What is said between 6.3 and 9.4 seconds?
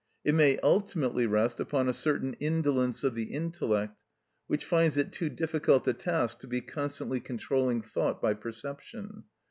to be constantly controlling thought by perception.